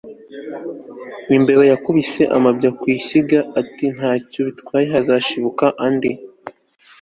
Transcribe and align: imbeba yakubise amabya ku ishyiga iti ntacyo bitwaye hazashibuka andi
imbeba 1.35 1.63
yakubise 1.71 2.21
amabya 2.37 2.69
ku 2.79 2.85
ishyiga 2.97 3.39
iti 3.61 3.85
ntacyo 3.95 4.39
bitwaye 4.47 4.85
hazashibuka 4.93 5.65
andi 5.85 6.11